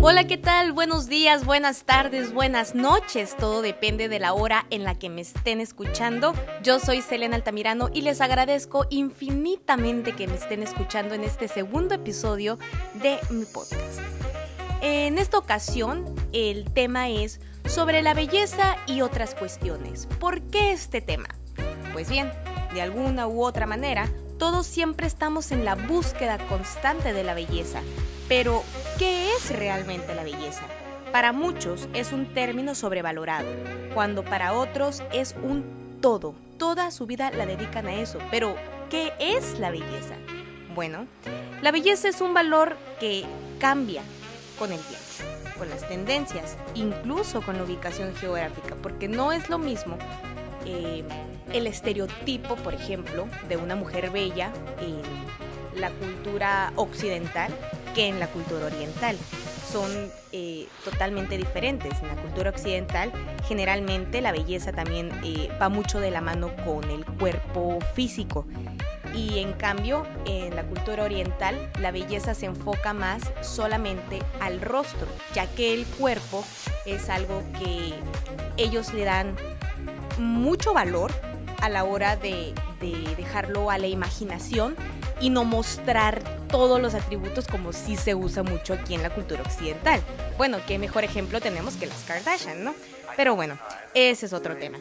Hola, 0.00 0.28
¿qué 0.28 0.36
tal? 0.38 0.72
Buenos 0.72 1.08
días, 1.08 1.44
buenas 1.44 1.82
tardes, 1.82 2.32
buenas 2.32 2.76
noches. 2.76 3.36
Todo 3.36 3.62
depende 3.62 4.08
de 4.08 4.20
la 4.20 4.32
hora 4.32 4.64
en 4.70 4.84
la 4.84 4.94
que 4.94 5.10
me 5.10 5.22
estén 5.22 5.60
escuchando. 5.60 6.34
Yo 6.62 6.78
soy 6.78 7.02
Selena 7.02 7.34
Altamirano 7.34 7.90
y 7.92 8.02
les 8.02 8.20
agradezco 8.20 8.86
infinitamente 8.90 10.12
que 10.12 10.28
me 10.28 10.36
estén 10.36 10.62
escuchando 10.62 11.16
en 11.16 11.24
este 11.24 11.48
segundo 11.48 11.96
episodio 11.96 12.60
de 12.94 13.18
mi 13.30 13.44
podcast. 13.44 13.98
En 14.82 15.18
esta 15.18 15.36
ocasión, 15.36 16.04
el 16.32 16.72
tema 16.72 17.08
es 17.08 17.40
sobre 17.66 18.00
la 18.00 18.14
belleza 18.14 18.76
y 18.86 19.00
otras 19.00 19.34
cuestiones. 19.34 20.06
¿Por 20.20 20.42
qué 20.42 20.70
este 20.70 21.00
tema? 21.00 21.28
Pues 21.92 22.08
bien, 22.08 22.30
de 22.72 22.82
alguna 22.82 23.26
u 23.26 23.42
otra 23.42 23.66
manera, 23.66 24.08
todos 24.38 24.64
siempre 24.64 25.08
estamos 25.08 25.50
en 25.50 25.64
la 25.64 25.74
búsqueda 25.74 26.38
constante 26.46 27.12
de 27.12 27.24
la 27.24 27.34
belleza. 27.34 27.82
Pero, 28.28 28.62
¿qué 28.98 29.32
es 29.32 29.50
realmente 29.56 30.14
la 30.14 30.22
belleza? 30.22 30.62
Para 31.12 31.32
muchos 31.32 31.88
es 31.94 32.12
un 32.12 32.26
término 32.34 32.74
sobrevalorado, 32.74 33.48
cuando 33.94 34.22
para 34.22 34.52
otros 34.52 35.02
es 35.12 35.34
un 35.42 35.98
todo. 36.02 36.34
Toda 36.58 36.90
su 36.90 37.06
vida 37.06 37.30
la 37.30 37.46
dedican 37.46 37.86
a 37.86 37.94
eso. 37.94 38.18
Pero, 38.30 38.54
¿qué 38.90 39.14
es 39.18 39.58
la 39.58 39.70
belleza? 39.70 40.14
Bueno, 40.74 41.06
la 41.62 41.72
belleza 41.72 42.08
es 42.08 42.20
un 42.20 42.34
valor 42.34 42.76
que 43.00 43.24
cambia 43.58 44.02
con 44.58 44.72
el 44.72 44.80
tiempo, 44.80 45.58
con 45.58 45.70
las 45.70 45.88
tendencias, 45.88 46.58
incluso 46.74 47.40
con 47.40 47.56
la 47.56 47.64
ubicación 47.64 48.14
geográfica, 48.14 48.74
porque 48.82 49.08
no 49.08 49.32
es 49.32 49.48
lo 49.48 49.58
mismo 49.58 49.96
eh, 50.66 51.02
el 51.52 51.66
estereotipo, 51.66 52.56
por 52.56 52.74
ejemplo, 52.74 53.26
de 53.48 53.56
una 53.56 53.74
mujer 53.74 54.10
bella 54.10 54.52
en 54.80 55.80
la 55.80 55.90
cultura 55.90 56.72
occidental 56.76 57.52
que 57.98 58.06
en 58.06 58.20
la 58.20 58.28
cultura 58.28 58.66
oriental. 58.66 59.16
Son 59.72 59.90
eh, 60.30 60.68
totalmente 60.84 61.36
diferentes. 61.36 62.00
En 62.00 62.06
la 62.06 62.14
cultura 62.14 62.50
occidental, 62.50 63.10
generalmente 63.48 64.20
la 64.20 64.30
belleza 64.30 64.70
también 64.70 65.10
eh, 65.24 65.50
va 65.60 65.68
mucho 65.68 65.98
de 65.98 66.12
la 66.12 66.20
mano 66.20 66.54
con 66.64 66.88
el 66.90 67.04
cuerpo 67.04 67.80
físico. 67.94 68.46
Y 69.12 69.40
en 69.40 69.52
cambio, 69.52 70.06
en 70.26 70.54
la 70.54 70.62
cultura 70.62 71.02
oriental, 71.02 71.56
la 71.80 71.90
belleza 71.90 72.34
se 72.34 72.46
enfoca 72.46 72.92
más 72.92 73.22
solamente 73.40 74.20
al 74.38 74.60
rostro, 74.60 75.08
ya 75.34 75.48
que 75.48 75.74
el 75.74 75.84
cuerpo 75.84 76.44
es 76.86 77.08
algo 77.10 77.42
que 77.58 77.94
ellos 78.58 78.94
le 78.94 79.04
dan 79.04 79.34
mucho 80.18 80.72
valor 80.72 81.10
a 81.60 81.68
la 81.68 81.82
hora 81.82 82.16
de, 82.16 82.54
dejarlo 83.16 83.72
a 83.72 83.78
la 83.78 83.88
imaginación 83.88 84.76
y 85.20 85.30
no 85.30 85.44
mostrar 85.44 86.22
todos 86.48 86.80
los 86.80 86.94
atributos 86.94 87.46
como 87.46 87.72
sí 87.72 87.96
se 87.96 88.14
usa 88.14 88.42
mucho 88.42 88.74
aquí 88.74 88.94
en 88.94 89.02
la 89.02 89.10
cultura 89.10 89.42
occidental. 89.42 90.00
Bueno, 90.36 90.58
qué 90.66 90.78
mejor 90.78 91.04
ejemplo 91.04 91.40
tenemos 91.40 91.74
que 91.74 91.86
las 91.86 92.02
Kardashian, 92.04 92.64
¿no? 92.64 92.74
Pero 93.16 93.34
bueno, 93.34 93.58
ese 93.94 94.26
es 94.26 94.32
otro 94.32 94.56
tema. 94.56 94.78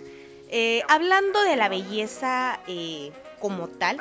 Eh, 0.49 0.81
hablando 0.87 1.41
de 1.43 1.55
la 1.55 1.69
belleza 1.69 2.59
eh, 2.67 3.11
como 3.39 3.67
tal, 3.67 3.97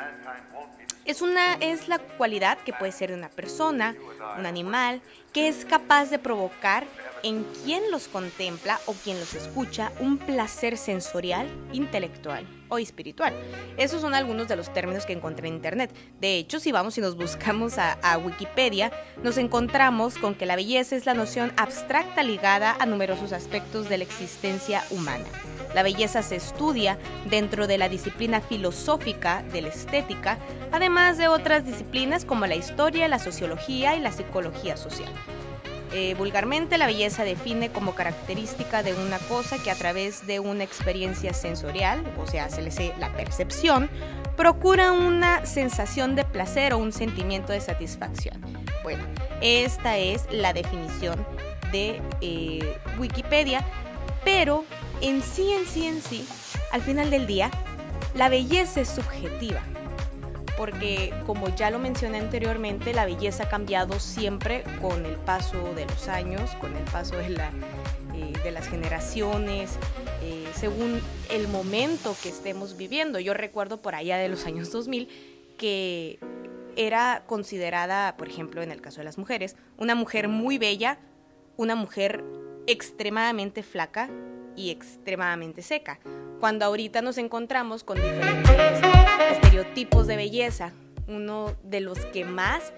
es, 1.07 1.21
una, 1.21 1.53
es 1.55 1.87
la 1.87 1.99
cualidad 1.99 2.57
que 2.59 2.73
puede 2.73 2.91
ser 2.91 3.09
de 3.09 3.15
una 3.15 3.29
persona, 3.29 3.95
un 4.37 4.45
animal, 4.45 5.01
que 5.33 5.47
es 5.47 5.65
capaz 5.65 6.09
de 6.09 6.19
provocar 6.19 6.85
en 7.23 7.45
quien 7.63 7.89
los 7.91 8.07
contempla 8.07 8.79
o 8.85 8.93
quien 8.93 9.19
los 9.19 9.33
escucha 9.33 9.91
un 9.99 10.17
placer 10.17 10.77
sensorial, 10.77 11.47
intelectual 11.73 12.45
o 12.69 12.77
espiritual. 12.77 13.33
Esos 13.77 14.01
son 14.01 14.13
algunos 14.13 14.47
de 14.47 14.55
los 14.55 14.71
términos 14.73 15.05
que 15.05 15.13
encontré 15.13 15.47
en 15.47 15.55
internet. 15.55 15.91
De 16.19 16.37
hecho, 16.37 16.59
si 16.59 16.71
vamos 16.71 16.97
y 16.97 17.01
nos 17.01 17.15
buscamos 17.15 17.77
a, 17.77 17.93
a, 17.93 18.17
Wikipedia, 18.17 18.91
nos 19.23 19.37
encontramos 19.37 20.17
con 20.17 20.35
que 20.35 20.45
la 20.45 20.55
belleza 20.55 20.95
es 20.95 21.05
la 21.05 21.13
noción 21.13 21.53
abstracta 21.57 22.23
ligada 22.23 22.75
a 22.79 22.85
numerosos 22.85 23.31
aspectos 23.31 23.89
de 23.89 23.97
la 23.97 24.03
existencia 24.03 24.83
humana. 24.91 25.25
La 25.77 25.83
belleza 25.83 26.23
se 26.23 26.37
estudia 26.37 26.97
dentro 27.29 27.67
de 27.67 27.77
la 27.77 27.87
disciplina 27.87 28.41
filosófica 28.41 29.43
de 29.53 29.61
la 29.61 29.67
estética, 29.67 30.39
además 30.71 31.19
de 31.19 31.27
otras 31.27 31.67
disciplinas 31.67 32.25
como 32.25 32.47
la 32.47 32.55
historia, 32.55 33.07
la 33.07 33.19
sociología 33.19 33.95
y 33.95 33.99
la 33.99 34.11
psicología 34.11 34.75
social. 34.75 35.11
Eh, 35.93 36.15
vulgarmente, 36.17 36.79
la 36.79 36.87
belleza 36.87 37.23
define 37.23 37.69
como 37.69 37.93
característica 37.93 38.81
de 38.81 38.95
una 38.95 39.19
cosa 39.19 39.61
que 39.61 39.69
a 39.69 39.75
través 39.75 40.25
de 40.25 40.39
una 40.39 40.63
experiencia 40.63 41.31
sensorial, 41.35 42.03
o 42.17 42.25
sea, 42.25 42.49
se 42.49 42.63
le 42.63 42.71
sé 42.71 42.95
la 42.99 43.13
percepción, 43.13 43.87
procura 44.35 44.93
una 44.93 45.45
sensación 45.45 46.15
de 46.15 46.25
placer 46.25 46.73
o 46.73 46.79
un 46.79 46.91
sentimiento 46.91 47.53
de 47.53 47.61
satisfacción. 47.61 48.41
Bueno, 48.81 49.03
esta 49.41 49.95
es 49.99 50.25
la 50.31 50.53
definición 50.53 51.23
de 51.71 52.01
eh, 52.21 52.77
Wikipedia, 52.97 53.63
pero 54.25 54.65
en 55.01 55.21
sí, 55.21 55.51
en 55.51 55.65
sí, 55.65 55.85
en 55.85 56.01
sí, 56.01 56.27
al 56.71 56.81
final 56.81 57.09
del 57.09 57.27
día, 57.27 57.51
la 58.15 58.29
belleza 58.29 58.81
es 58.81 58.89
subjetiva 58.89 59.61
porque 60.57 61.13
como 61.27 61.55
ya 61.55 61.69
lo 61.69 61.77
mencioné 61.77 62.17
anteriormente, 62.17 62.91
la 62.91 63.05
belleza 63.05 63.43
ha 63.43 63.49
cambiado 63.49 63.99
siempre 63.99 64.63
con 64.81 65.05
el 65.05 65.15
paso 65.17 65.75
de 65.75 65.85
los 65.85 66.07
años, 66.07 66.49
con 66.59 66.75
el 66.75 66.83
paso 66.85 67.15
de, 67.15 67.29
la, 67.29 67.51
eh, 68.15 68.33
de 68.43 68.51
las 68.51 68.67
generaciones, 68.67 69.77
eh, 70.23 70.47
según 70.55 70.99
el 71.29 71.47
momento 71.47 72.15
que 72.23 72.29
estemos 72.29 72.75
viviendo. 72.75 73.19
Yo 73.19 73.35
recuerdo 73.35 73.81
por 73.83 73.93
allá 73.93 74.17
de 74.17 74.29
los 74.29 74.45
años 74.47 74.71
2000 74.71 75.07
que 75.59 76.19
era 76.75 77.23
considerada, 77.27 78.17
por 78.17 78.27
ejemplo, 78.27 78.63
en 78.63 78.71
el 78.71 78.81
caso 78.81 78.97
de 79.01 79.05
las 79.05 79.19
mujeres, 79.19 79.55
una 79.77 79.93
mujer 79.93 80.27
muy 80.27 80.57
bella, 80.57 80.97
una 81.55 81.75
mujer 81.75 82.23
extremadamente 82.65 83.61
flaca 83.61 84.09
y 84.57 84.71
extremadamente 84.71 85.61
seca. 85.61 85.99
Cuando 86.41 86.65
ahorita 86.65 87.01
nos 87.01 87.17
encontramos 87.17 87.85
con 87.85 87.95
diferentes 87.95 88.81
estereotipos 89.31 90.07
de 90.07 90.17
belleza, 90.17 90.73
uno 91.07 91.55
de 91.63 91.79
los 91.79 91.99
que 92.07 92.25
más 92.25 92.73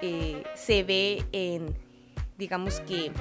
eh, 0.00 0.42
se 0.54 0.82
ve 0.84 1.24
en, 1.32 1.74
digamos 2.38 2.80
que, 2.80 3.12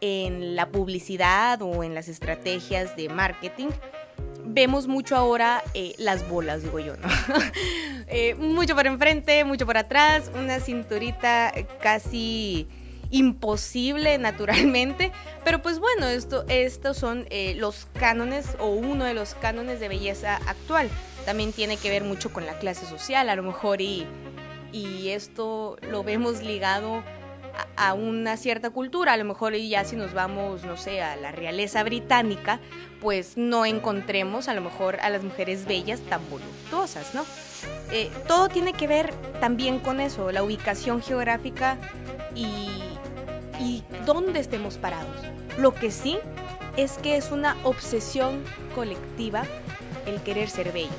en 0.00 0.56
la 0.56 0.70
publicidad 0.70 1.62
o 1.62 1.84
en 1.84 1.94
las 1.94 2.08
estrategias 2.08 2.96
de 2.96 3.08
marketing, 3.08 3.68
vemos 4.44 4.88
mucho 4.88 5.16
ahora 5.16 5.62
eh, 5.74 5.94
las 5.98 6.28
bolas, 6.28 6.62
digo 6.62 6.80
yo, 6.80 6.96
¿no? 6.96 7.08
Eh, 8.08 8.36
mucho 8.36 8.76
por 8.76 8.86
enfrente, 8.86 9.42
mucho 9.42 9.66
por 9.66 9.76
atrás, 9.76 10.30
una 10.32 10.60
cinturita 10.60 11.52
casi 11.82 12.68
imposible 13.16 14.18
naturalmente, 14.18 15.12
pero 15.44 15.62
pues 15.62 15.78
bueno, 15.78 16.06
esto, 16.06 16.44
estos 16.48 16.96
son 16.96 17.26
eh, 17.30 17.54
los 17.56 17.86
cánones 17.98 18.56
o 18.58 18.68
uno 18.68 19.04
de 19.04 19.14
los 19.14 19.34
cánones 19.34 19.80
de 19.80 19.88
belleza 19.88 20.36
actual. 20.46 20.88
También 21.24 21.52
tiene 21.52 21.76
que 21.76 21.90
ver 21.90 22.04
mucho 22.04 22.32
con 22.32 22.46
la 22.46 22.58
clase 22.58 22.86
social, 22.86 23.28
a 23.28 23.36
lo 23.36 23.42
mejor, 23.42 23.80
y, 23.80 24.06
y 24.72 25.08
esto 25.08 25.76
lo 25.90 26.04
vemos 26.04 26.42
ligado 26.42 27.02
a, 27.76 27.94
una 27.94 28.36
cierta 28.36 28.70
cultura. 28.70 29.14
A 29.14 29.16
lo 29.16 29.24
mejor 29.24 29.54
ya 29.54 29.84
si 29.84 29.96
nos 29.96 30.12
vamos, 30.12 30.64
no 30.64 30.76
sé, 30.76 31.02
a 31.02 31.16
la 31.16 31.32
realeza 31.32 31.82
británica, 31.82 32.60
pues 33.00 33.36
no 33.36 33.66
encontremos 33.66 34.48
a 34.48 34.54
lo 34.54 34.60
mejor 34.60 34.98
a 35.00 35.10
las 35.10 35.22
mujeres 35.22 35.66
bellas 35.66 36.00
tan 36.00 36.20
voluptuosas, 36.30 37.14
¿no? 37.14 37.24
Eh, 37.92 38.10
todo 38.26 38.48
tiene 38.48 38.72
que 38.72 38.86
ver 38.86 39.12
también 39.40 39.78
con 39.78 40.00
eso, 40.00 40.32
la 40.32 40.42
ubicación 40.42 41.02
geográfica 41.02 41.78
y, 42.34 42.68
y 43.60 43.82
dónde 44.04 44.40
estemos 44.40 44.78
parados. 44.78 45.16
Lo 45.58 45.74
que 45.74 45.90
sí 45.90 46.18
es 46.76 46.98
que 46.98 47.16
es 47.16 47.30
una 47.30 47.56
obsesión 47.64 48.42
colectiva 48.74 49.44
el 50.06 50.22
querer 50.22 50.48
ser 50.48 50.72
bellos. 50.72 50.92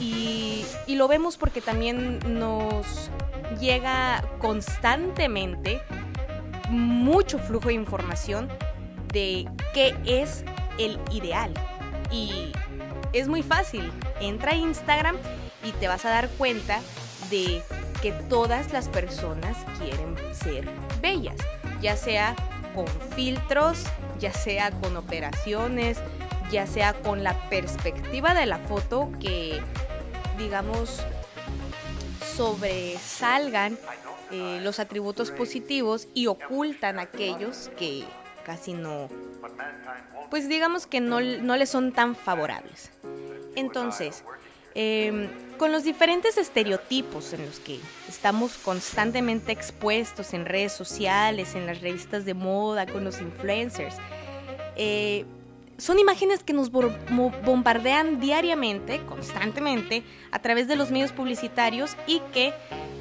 Y, 0.00 0.64
lo 0.88 1.08
vemos 1.08 1.36
porque 1.36 1.60
también 1.60 2.18
nos 2.26 3.10
llega 3.58 4.22
constantemente 4.38 5.80
mucho 6.68 7.38
flujo 7.38 7.68
de 7.68 7.74
información 7.74 8.48
de 9.12 9.48
qué 9.72 9.96
es 10.04 10.44
el 10.78 10.98
ideal. 11.10 11.52
Y 12.10 12.52
es 13.12 13.28
muy 13.28 13.42
fácil. 13.42 13.90
Entra 14.20 14.52
a 14.52 14.54
Instagram 14.54 15.16
y 15.64 15.72
te 15.72 15.88
vas 15.88 16.04
a 16.04 16.10
dar 16.10 16.28
cuenta 16.30 16.80
de 17.30 17.62
que 18.02 18.12
todas 18.12 18.72
las 18.72 18.88
personas 18.88 19.56
quieren 19.78 20.16
ser 20.34 20.68
bellas 21.00 21.36
ya 21.82 21.96
sea 21.96 22.34
con 22.74 22.86
filtros, 23.14 23.84
ya 24.18 24.32
sea 24.32 24.70
con 24.70 24.96
operaciones, 24.96 25.98
ya 26.50 26.66
sea 26.66 26.94
con 26.94 27.22
la 27.24 27.34
perspectiva 27.50 28.34
de 28.34 28.46
la 28.46 28.58
foto 28.58 29.10
que, 29.20 29.60
digamos, 30.38 31.00
sobresalgan 32.36 33.76
eh, 34.30 34.60
los 34.62 34.78
atributos 34.78 35.30
positivos 35.30 36.08
y 36.14 36.26
ocultan 36.28 36.98
aquellos 36.98 37.70
que 37.76 38.04
casi 38.44 38.72
no, 38.72 39.08
pues 40.30 40.48
digamos 40.48 40.86
que 40.86 41.00
no, 41.00 41.20
no 41.20 41.56
les 41.56 41.68
son 41.68 41.92
tan 41.92 42.16
favorables. 42.16 42.90
Entonces, 43.54 44.24
Em, 44.74 45.28
con 45.58 45.70
los 45.70 45.84
diferentes 45.84 46.38
estereotipos 46.38 47.32
en 47.34 47.44
los 47.46 47.60
que 47.60 47.78
estamos 48.08 48.56
constantemente 48.56 49.52
expuestos 49.52 50.32
en 50.34 50.46
redes 50.46 50.72
sociales, 50.72 51.54
en 51.54 51.66
las 51.66 51.80
revistas 51.80 52.24
de 52.24 52.34
moda, 52.34 52.86
con 52.86 53.04
los 53.04 53.20
influencers, 53.20 53.96
eh, 54.76 55.24
son 55.78 55.98
imágenes 55.98 56.42
que 56.42 56.52
nos 56.52 56.70
bombardean 56.70 58.20
diariamente, 58.20 59.00
constantemente, 59.06 60.04
a 60.30 60.40
través 60.40 60.68
de 60.68 60.76
los 60.76 60.90
medios 60.90 61.12
publicitarios 61.12 61.96
y 62.06 62.20
que 62.32 62.54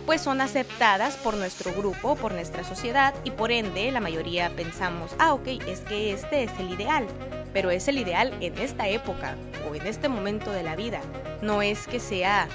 pues 0.06 0.22
son 0.22 0.42
aceptadas 0.42 1.16
por 1.18 1.36
nuestro 1.36 1.74
grupo, 1.74 2.16
por 2.16 2.34
nuestra 2.34 2.64
sociedad 2.64 3.14
y 3.24 3.32
por 3.32 3.52
ende 3.52 3.92
la 3.92 4.00
mayoría 4.00 4.50
pensamos, 4.56 5.12
ah, 5.20 5.34
ok, 5.34 5.48
es 5.68 5.82
que 5.82 6.14
este 6.14 6.44
es 6.44 6.52
el 6.60 6.72
ideal, 6.72 7.06
pero 7.54 7.72
es 7.72 7.88
el 7.88 7.98
ideal 7.98 8.34
en 8.42 8.58
esta 8.58 8.88
época 8.88 9.36
o 9.70 9.76
en 9.76 9.86
este 9.86 10.10
momento 10.10 10.52
de 10.52 10.64
la 10.64 10.76
vida, 10.76 11.02
no 11.42 11.62
es 11.62 11.88
que 11.88 12.00
sea 12.00 12.48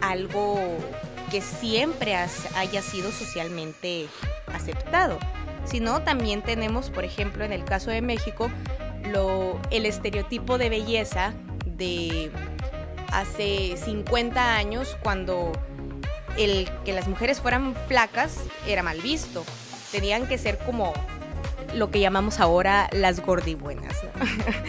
algo 0.00 0.58
que 1.30 1.40
siempre 1.40 2.14
haya 2.14 2.82
sido 2.82 3.10
socialmente 3.10 4.06
aceptado, 4.52 5.18
sino 5.64 6.02
también 6.02 6.42
tenemos, 6.42 6.90
por 6.90 7.04
ejemplo, 7.04 7.44
en 7.44 7.52
el 7.52 7.64
caso 7.64 7.90
de 7.90 8.02
México, 8.02 8.50
el 9.70 9.86
estereotipo 9.86 10.58
de 10.58 10.70
belleza 10.70 11.34
de 11.66 12.30
hace 13.12 13.76
50 13.76 14.56
años 14.56 14.96
cuando 15.02 15.52
el 16.36 16.68
que 16.84 16.92
las 16.92 17.08
mujeres 17.08 17.40
fueran 17.40 17.74
flacas 17.88 18.38
era 18.66 18.82
mal 18.82 19.00
visto. 19.00 19.44
Tenían 19.92 20.26
que 20.26 20.38
ser 20.38 20.58
como 20.58 20.92
lo 21.74 21.90
que 21.90 22.00
llamamos 22.00 22.40
ahora 22.40 22.88
las 22.92 23.20
gordibuenas. 23.20 23.96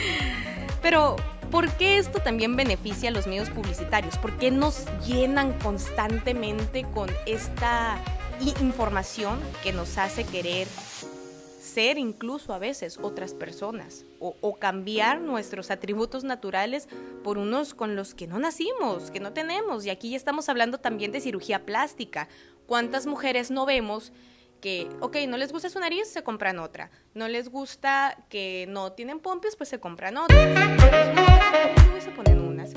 Pero, 0.81 1.15
¿por 1.51 1.69
qué 1.71 1.97
esto 1.97 2.19
también 2.19 2.55
beneficia 2.55 3.09
a 3.09 3.11
los 3.11 3.27
medios 3.27 3.49
publicitarios? 3.49 4.17
¿Por 4.17 4.37
qué 4.37 4.51
nos 4.51 4.85
llenan 5.05 5.53
constantemente 5.59 6.85
con 6.93 7.09
esta 7.25 7.97
información 8.39 9.39
que 9.63 9.73
nos 9.73 9.97
hace 9.97 10.25
querer 10.25 10.67
ser 11.65 11.97
incluso 11.97 12.53
a 12.53 12.59
veces 12.59 12.99
otras 13.01 13.33
personas 13.33 14.05
o, 14.19 14.55
cambiar 14.55 15.19
nuestros 15.19 15.71
atributos 15.71 16.23
naturales 16.23 16.87
por 17.23 17.37
unos 17.37 17.73
con 17.73 17.95
los 17.95 18.15
que 18.15 18.27
no 18.27 18.39
nacimos, 18.39 19.11
que 19.11 19.19
no 19.19 19.33
tenemos. 19.33 19.85
Y 19.85 19.89
aquí 19.89 20.11
ya 20.11 20.17
estamos 20.17 20.47
hablando 20.47 20.79
también 20.79 21.11
de 21.11 21.19
cirugía 21.19 21.65
plástica. 21.65 22.27
¿Cuántas 22.65 23.05
mujeres 23.05 23.51
no 23.51 23.65
vemos 23.65 24.13
que, 24.61 24.89
ok, 25.01 25.17
no 25.27 25.37
les 25.37 25.51
gusta 25.51 25.69
su 25.69 25.79
nariz, 25.79 26.07
se 26.07 26.23
compran 26.23 26.59
otra. 26.59 26.89
No 27.13 27.27
les 27.27 27.49
gusta 27.49 28.17
que 28.29 28.65
no 28.69 28.93
tienen 28.93 29.19
pompis, 29.19 29.55
pues 29.55 29.69
se 29.69 29.79
compran 29.79 30.17
otras. 30.17 30.81
se 32.03 32.11
ponen 32.11 32.41
unas. 32.41 32.71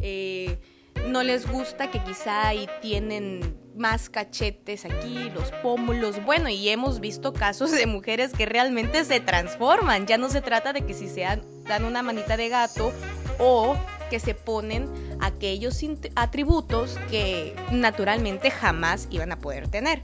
Eh, 0.00 0.58
no 1.06 1.22
les 1.22 1.50
gusta 1.50 1.90
que 1.90 2.02
quizá 2.02 2.48
ahí 2.48 2.68
tienen 2.80 3.56
más 3.76 4.10
cachetes 4.10 4.84
aquí, 4.84 5.30
los 5.34 5.52
pómulos, 5.62 6.24
bueno, 6.24 6.48
y 6.48 6.68
hemos 6.68 7.00
visto 7.00 7.32
casos 7.32 7.70
de 7.70 7.86
mujeres 7.86 8.32
que 8.32 8.44
realmente 8.44 9.04
se 9.04 9.20
transforman, 9.20 10.06
ya 10.06 10.18
no 10.18 10.28
se 10.28 10.40
trata 10.40 10.72
de 10.72 10.84
que 10.84 10.94
si 10.94 11.08
se 11.08 11.20
dan 11.20 11.84
una 11.84 12.02
manita 12.02 12.36
de 12.36 12.48
gato 12.48 12.92
o 13.38 13.76
que 14.10 14.18
se 14.20 14.34
ponen 14.34 14.88
aquellos 15.20 15.80
atributos 16.16 16.98
que 17.10 17.54
naturalmente 17.70 18.50
jamás 18.50 19.06
iban 19.10 19.32
a 19.32 19.38
poder 19.38 19.68
tener. 19.68 20.02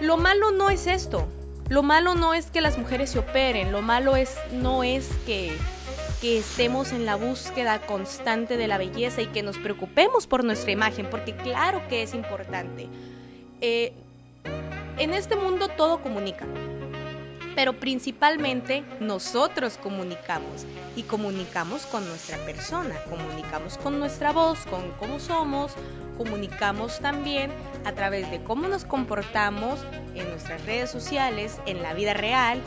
Lo 0.00 0.16
malo 0.16 0.50
no 0.50 0.70
es 0.70 0.86
esto, 0.86 1.26
lo 1.68 1.82
malo 1.82 2.14
no 2.14 2.34
es 2.34 2.50
que 2.50 2.60
las 2.60 2.78
mujeres 2.78 3.10
se 3.10 3.18
operen, 3.18 3.72
lo 3.72 3.82
malo 3.82 4.16
es 4.16 4.36
no 4.52 4.82
es 4.82 5.08
que 5.24 5.56
que 6.20 6.38
estemos 6.38 6.92
en 6.92 7.04
la 7.04 7.16
búsqueda 7.16 7.80
constante 7.80 8.56
de 8.56 8.68
la 8.68 8.78
belleza 8.78 9.22
y 9.22 9.26
que 9.26 9.42
nos 9.42 9.58
preocupemos 9.58 10.26
por 10.26 10.44
nuestra 10.44 10.72
imagen, 10.72 11.08
porque 11.10 11.34
claro 11.36 11.86
que 11.88 12.02
es 12.02 12.14
importante. 12.14 12.88
Eh, 13.60 13.92
en 14.98 15.12
este 15.12 15.36
mundo 15.36 15.68
todo 15.68 16.02
comunica, 16.02 16.46
pero 17.54 17.74
principalmente 17.74 18.84
nosotros 19.00 19.78
comunicamos 19.82 20.66
y 20.94 21.02
comunicamos 21.02 21.86
con 21.86 22.06
nuestra 22.06 22.38
persona, 22.38 22.94
comunicamos 23.10 23.76
con 23.78 23.98
nuestra 23.98 24.32
voz, 24.32 24.60
con 24.66 24.90
cómo 24.92 25.20
somos, 25.20 25.72
comunicamos 26.16 27.00
también 27.00 27.50
a 27.84 27.92
través 27.92 28.30
de 28.30 28.42
cómo 28.42 28.68
nos 28.68 28.84
comportamos 28.84 29.80
en 30.14 30.28
nuestras 30.30 30.64
redes 30.64 30.90
sociales, 30.90 31.60
en 31.66 31.82
la 31.82 31.94
vida 31.94 32.14
real, 32.14 32.60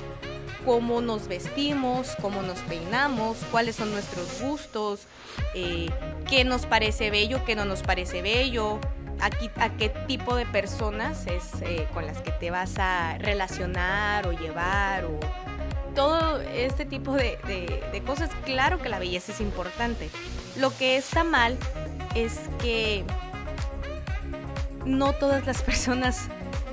cómo 0.69 1.01
nos 1.01 1.27
vestimos, 1.27 2.15
cómo 2.21 2.43
nos 2.43 2.59
peinamos, 2.59 3.37
cuáles 3.49 3.75
son 3.75 3.91
nuestros 3.91 4.39
gustos, 4.39 5.07
eh, 5.55 5.89
qué 6.29 6.43
nos 6.43 6.67
parece 6.67 7.09
bello, 7.09 7.43
qué 7.43 7.55
no 7.55 7.65
nos 7.65 7.81
parece 7.81 8.21
bello, 8.21 8.79
a, 9.19 9.31
qué 9.31 9.89
tipo 10.05 10.35
de 10.35 10.45
personas 10.45 11.25
es 11.25 11.59
eh, 11.63 11.87
con 11.91 12.05
las 12.05 12.21
que 12.21 12.31
te 12.31 12.51
vas 12.51 12.77
a 12.77 13.17
relacionar 13.17 14.27
o 14.27 14.31
llevar 14.31 15.05
o 15.05 15.19
todo 15.95 16.39
este 16.39 16.85
tipo 16.85 17.15
de, 17.15 17.39
de 17.91 18.03
cosas. 18.05 18.29
Claro 18.45 18.79
que 18.79 18.89
la 18.89 18.99
belleza 18.99 19.31
es 19.31 19.41
importante. 19.41 20.11
Lo 20.55 20.69
que 20.77 20.97
está 20.97 21.23
mal 21.23 21.57
es 22.13 22.41
que 22.61 23.03
no 24.85 25.13
todas 25.13 25.47
las 25.47 25.61
personas 25.63 26.27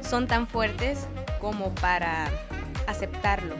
son 0.06 0.26
tan 0.26 0.46
fuertes 0.46 1.06
como 1.40 1.74
para 1.76 2.28
aceptarlo, 2.86 3.54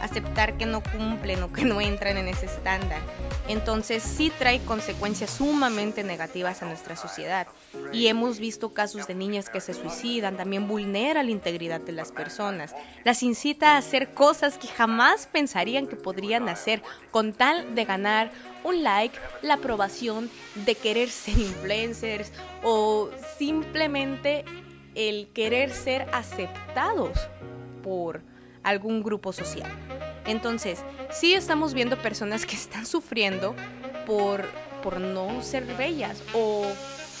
aceptar 0.00 0.56
que 0.56 0.66
no 0.66 0.82
cumplen 0.82 1.42
o 1.42 1.52
que 1.52 1.64
no 1.64 1.80
entran 1.80 2.16
en 2.16 2.28
ese 2.28 2.46
estándar. 2.46 3.00
Entonces 3.48 4.02
sí 4.02 4.32
trae 4.38 4.60
consecuencias 4.60 5.30
sumamente 5.30 6.02
negativas 6.02 6.62
a 6.62 6.66
nuestra 6.66 6.96
sociedad. 6.96 7.46
Y 7.92 8.06
hemos 8.06 8.38
visto 8.38 8.72
casos 8.72 9.06
de 9.06 9.14
niñas 9.14 9.50
que 9.50 9.60
se 9.60 9.74
suicidan, 9.74 10.36
también 10.36 10.68
vulnera 10.68 11.22
la 11.22 11.30
integridad 11.30 11.80
de 11.80 11.92
las 11.92 12.12
personas, 12.12 12.74
las 13.04 13.22
incita 13.22 13.74
a 13.74 13.78
hacer 13.78 14.12
cosas 14.14 14.58
que 14.58 14.68
jamás 14.68 15.26
pensarían 15.26 15.86
que 15.86 15.96
podrían 15.96 16.48
hacer 16.48 16.82
con 17.10 17.32
tal 17.32 17.74
de 17.74 17.84
ganar 17.84 18.30
un 18.64 18.82
like, 18.82 19.18
la 19.42 19.54
aprobación, 19.54 20.30
de 20.54 20.74
querer 20.74 21.08
ser 21.10 21.38
influencers 21.38 22.32
o 22.62 23.10
simplemente 23.38 24.44
el 24.94 25.28
querer 25.32 25.72
ser 25.72 26.06
aceptados 26.12 27.18
por 27.82 28.22
algún 28.62 29.02
grupo 29.02 29.32
social. 29.32 29.70
Entonces, 30.26 30.80
sí 31.10 31.34
estamos 31.34 31.74
viendo 31.74 32.00
personas 32.00 32.46
que 32.46 32.56
están 32.56 32.86
sufriendo 32.86 33.54
por, 34.06 34.44
por 34.82 35.00
no 35.00 35.42
ser 35.42 35.64
bellas 35.76 36.22
o 36.34 36.66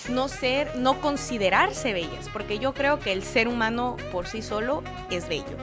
no 0.08 0.28
ser, 0.28 0.76
no 0.76 1.00
considerarse 1.00 1.92
bellas, 1.92 2.28
porque 2.32 2.58
yo 2.58 2.74
creo 2.74 2.98
que 2.98 3.12
el 3.12 3.22
ser 3.22 3.48
humano 3.48 3.96
por 4.12 4.26
sí 4.26 4.42
solo 4.42 4.82
es 5.10 5.28
bello. 5.28 5.56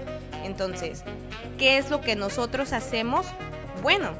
Entonces, 0.43 1.03
¿qué 1.57 1.77
es 1.77 1.89
lo 1.89 2.01
que 2.01 2.15
nosotros 2.15 2.73
hacemos? 2.73 3.25
Bueno, 3.81 4.11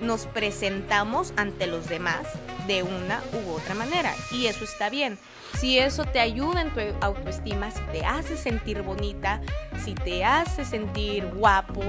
nos 0.00 0.26
presentamos 0.26 1.32
ante 1.36 1.66
los 1.66 1.88
demás 1.88 2.26
de 2.66 2.82
una 2.82 3.22
u 3.32 3.52
otra 3.52 3.74
manera 3.74 4.14
y 4.30 4.46
eso 4.46 4.64
está 4.64 4.90
bien. 4.90 5.18
Si 5.58 5.78
eso 5.78 6.04
te 6.04 6.20
ayuda 6.20 6.60
en 6.60 6.70
tu 6.70 6.80
autoestima, 7.00 7.70
si 7.70 7.80
te 7.92 8.04
hace 8.04 8.36
sentir 8.36 8.82
bonita, 8.82 9.40
si 9.82 9.94
te 9.94 10.24
hace 10.24 10.66
sentir 10.66 11.26
guapo, 11.26 11.82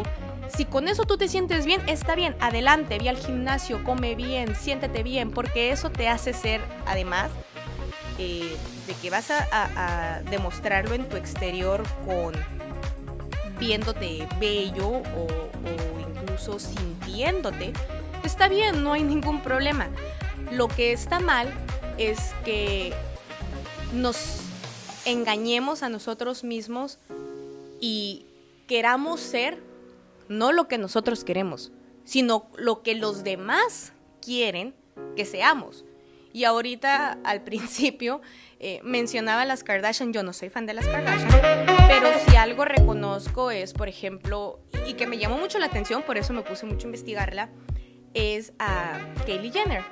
si 0.48 0.64
con 0.64 0.88
eso 0.88 1.04
tú 1.04 1.18
te 1.18 1.28
sientes 1.28 1.66
bien, 1.66 1.82
está 1.88 2.16
bien, 2.16 2.36
adelante, 2.40 2.98
ve 2.98 3.10
al 3.10 3.18
gimnasio, 3.18 3.84
come 3.84 4.16
bien, 4.16 4.56
siéntete 4.56 5.04
bien, 5.04 5.32
porque 5.32 5.72
eso 5.72 5.90
te 5.90 6.08
hace 6.08 6.32
ser, 6.32 6.62
además, 6.86 7.30
eh, 8.18 8.56
de 8.88 8.94
que 8.94 9.10
vas 9.10 9.30
a, 9.32 10.22
demostrarlo 10.30 10.96
en 10.96 11.10
tu 11.10 11.18
exterior 11.18 11.84
con 12.06 12.34
viéndote 13.60 14.28
bello 14.40 14.88
o, 14.88 15.28
o 15.28 16.00
incluso 16.00 16.58
sintiéndote, 16.58 17.74
está 18.24 18.48
bien, 18.48 18.82
no 18.82 18.94
hay 18.94 19.04
ningún 19.04 19.42
problema. 19.42 19.88
Lo 20.52 20.70
que 20.70 20.94
está 20.94 21.20
mal 21.20 21.54
es 21.98 22.34
que 22.46 22.94
nos 23.94 24.42
engañemos 25.06 25.84
a 25.84 25.90
nosotros 25.90 26.44
mismos 26.44 27.00
y 27.80 28.26
queramos 28.68 29.20
ser 29.20 29.62
no 30.28 30.52
lo 30.52 30.68
que 30.68 30.78
nosotros 30.78 31.24
queremos, 31.24 31.72
sino 32.04 32.50
lo 32.58 32.84
que 32.84 32.96
los 32.96 33.24
demás 33.24 33.94
quieren 34.22 34.76
que 35.16 35.26
seamos. 35.26 35.86
Y 36.34 36.44
ahorita 36.44 37.20
al 37.24 37.42
principio 37.46 38.22
eh, 38.60 38.80
mencionaba 38.84 39.46
las 39.46 39.64
Kardashian, 39.64 40.14
yo 40.14 40.24
no 40.24 40.34
soy 40.34 40.50
fan 40.50 40.66
de 40.66 40.74
las 40.74 40.88
Kardashian, 40.88 41.66
pero 41.88 42.10
si 42.28 42.36
algo 42.36 42.66
reconozco 42.66 43.52
es, 43.52 43.74
por 43.74 43.88
ejemplo, 43.88 44.60
y 44.86 44.94
que 44.94 45.08
me 45.08 45.18
llamó 45.18 45.38
mucho 45.38 45.60
la 45.60 45.68
atención, 45.68 46.04
por 46.04 46.18
eso 46.18 46.34
me 46.34 46.42
puse 46.42 46.66
mucho 46.66 46.88
a 46.88 46.90
investigarla, 46.90 47.50
es 48.14 48.54
a 48.60 49.00
Kylie 49.26 49.52
Jenner. 49.52 49.84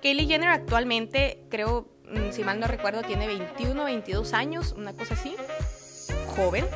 Kylie 0.00 0.26
Jenner 0.26 0.50
actualmente, 0.50 1.44
creo, 1.48 1.88
si 2.30 2.44
mal 2.44 2.60
no 2.60 2.66
recuerdo, 2.66 3.02
tiene 3.02 3.26
21, 3.26 3.84
22 3.84 4.32
años, 4.34 4.74
una 4.76 4.92
cosa 4.92 5.14
así, 5.14 5.34
joven, 6.36 6.66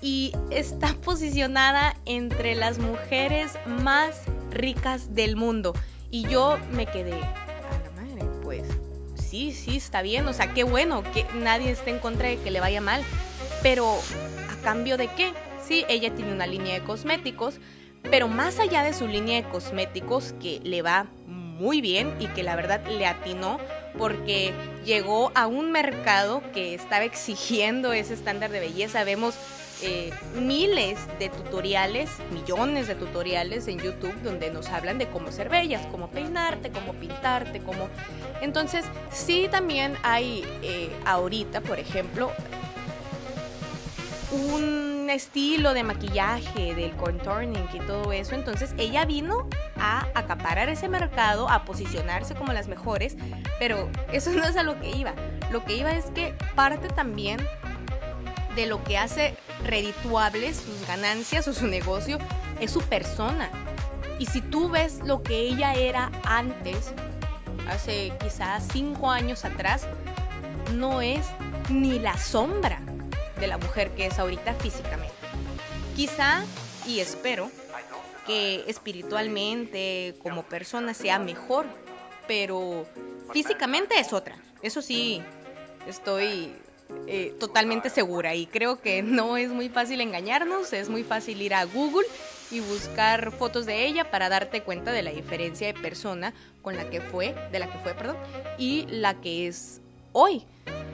y 0.00 0.32
está 0.50 0.94
posicionada 1.04 1.96
entre 2.06 2.54
las 2.54 2.78
mujeres 2.78 3.52
más 3.66 4.22
ricas 4.50 5.14
del 5.14 5.36
mundo. 5.36 5.74
Y 6.10 6.26
yo 6.28 6.58
me 6.72 6.86
quedé, 6.86 7.14
a 7.14 7.80
la 7.84 8.02
madre, 8.02 8.24
pues 8.42 8.64
sí, 9.14 9.52
sí, 9.52 9.76
está 9.76 10.02
bien, 10.02 10.26
o 10.26 10.32
sea, 10.32 10.52
qué 10.52 10.64
bueno, 10.64 11.02
que 11.14 11.24
nadie 11.34 11.70
esté 11.70 11.90
en 11.90 11.98
contra 11.98 12.28
de 12.28 12.38
que 12.38 12.50
le 12.50 12.60
vaya 12.60 12.80
mal, 12.80 13.02
pero 13.62 13.96
¿a 14.50 14.62
cambio 14.62 14.96
de 14.96 15.08
qué? 15.08 15.32
Sí, 15.64 15.84
ella 15.88 16.12
tiene 16.14 16.32
una 16.32 16.46
línea 16.46 16.74
de 16.74 16.82
cosméticos, 16.82 17.60
pero 18.10 18.26
más 18.26 18.58
allá 18.58 18.82
de 18.82 18.92
su 18.92 19.06
línea 19.06 19.40
de 19.40 19.48
cosméticos 19.48 20.34
que 20.40 20.60
le 20.64 20.82
va 20.82 21.06
muy 21.60 21.80
bien 21.80 22.14
y 22.18 22.26
que 22.28 22.42
la 22.42 22.56
verdad 22.56 22.80
le 22.86 23.06
atinó 23.06 23.58
porque 23.98 24.52
llegó 24.84 25.30
a 25.34 25.46
un 25.46 25.70
mercado 25.70 26.42
que 26.52 26.74
estaba 26.74 27.04
exigiendo 27.04 27.92
ese 27.92 28.14
estándar 28.14 28.50
de 28.50 28.60
belleza. 28.60 29.04
Vemos 29.04 29.34
eh, 29.82 30.10
miles 30.34 30.98
de 31.18 31.28
tutoriales, 31.28 32.10
millones 32.32 32.86
de 32.88 32.94
tutoriales 32.94 33.68
en 33.68 33.78
YouTube 33.78 34.14
donde 34.22 34.50
nos 34.50 34.68
hablan 34.68 34.98
de 34.98 35.08
cómo 35.08 35.30
ser 35.32 35.48
bellas, 35.48 35.86
cómo 35.90 36.08
peinarte, 36.08 36.70
cómo 36.70 36.94
pintarte, 36.94 37.60
cómo... 37.60 37.88
Entonces, 38.40 38.84
sí 39.12 39.48
también 39.50 39.96
hay 40.02 40.44
eh, 40.62 40.90
ahorita, 41.04 41.60
por 41.60 41.78
ejemplo, 41.78 42.30
un 44.32 44.89
estilo 45.14 45.74
de 45.74 45.84
maquillaje, 45.84 46.74
del 46.74 46.92
contouring 46.96 47.54
y 47.72 47.78
todo 47.80 48.12
eso. 48.12 48.34
Entonces 48.34 48.74
ella 48.78 49.04
vino 49.04 49.48
a 49.78 50.06
acaparar 50.14 50.68
ese 50.68 50.88
mercado, 50.88 51.48
a 51.48 51.64
posicionarse 51.64 52.34
como 52.34 52.52
las 52.52 52.68
mejores, 52.68 53.16
pero 53.58 53.88
eso 54.12 54.30
no 54.34 54.44
es 54.44 54.56
a 54.56 54.62
lo 54.62 54.80
que 54.80 54.90
iba. 54.90 55.14
Lo 55.50 55.64
que 55.64 55.76
iba 55.76 55.92
es 55.92 56.06
que 56.06 56.34
parte 56.54 56.88
también 56.88 57.40
de 58.56 58.66
lo 58.66 58.82
que 58.82 58.98
hace 58.98 59.36
redituables 59.64 60.56
sus 60.56 60.86
ganancias 60.86 61.46
o 61.48 61.52
su 61.52 61.66
negocio 61.66 62.18
es 62.60 62.70
su 62.70 62.80
persona. 62.82 63.50
Y 64.18 64.26
si 64.26 64.40
tú 64.40 64.68
ves 64.68 65.00
lo 65.04 65.22
que 65.22 65.38
ella 65.38 65.74
era 65.74 66.10
antes, 66.24 66.92
hace 67.68 68.12
quizás 68.22 68.66
cinco 68.72 69.10
años 69.10 69.44
atrás, 69.44 69.86
no 70.74 71.00
es 71.00 71.26
ni 71.68 71.98
la 71.98 72.18
sombra 72.18 72.80
de 73.40 73.46
la 73.46 73.58
mujer 73.58 73.90
que 73.92 74.06
es 74.06 74.18
ahorita 74.18 74.54
físicamente. 74.54 75.14
Quizá, 75.96 76.44
y 76.86 77.00
espero, 77.00 77.50
que 78.26 78.64
espiritualmente 78.68 80.14
como 80.22 80.44
persona 80.44 80.94
sea 80.94 81.18
mejor, 81.18 81.66
pero 82.28 82.86
físicamente 83.32 83.98
es 83.98 84.12
otra. 84.12 84.36
Eso 84.62 84.82
sí, 84.82 85.22
estoy 85.88 86.52
eh, 87.06 87.34
totalmente 87.38 87.90
segura 87.90 88.34
y 88.34 88.46
creo 88.46 88.80
que 88.80 89.02
no 89.02 89.36
es 89.36 89.50
muy 89.50 89.68
fácil 89.68 90.00
engañarnos, 90.00 90.72
es 90.72 90.88
muy 90.88 91.02
fácil 91.02 91.40
ir 91.40 91.54
a 91.54 91.64
Google 91.64 92.06
y 92.50 92.60
buscar 92.60 93.32
fotos 93.32 93.64
de 93.66 93.86
ella 93.86 94.10
para 94.10 94.28
darte 94.28 94.62
cuenta 94.62 94.92
de 94.92 95.02
la 95.02 95.10
diferencia 95.10 95.68
de 95.68 95.74
persona 95.74 96.34
con 96.62 96.76
la 96.76 96.90
que 96.90 97.00
fue, 97.00 97.34
de 97.52 97.58
la 97.58 97.70
que 97.70 97.78
fue, 97.78 97.94
perdón, 97.94 98.16
y 98.58 98.86
la 98.88 99.20
que 99.20 99.46
es 99.46 99.80
hoy. 100.12 100.44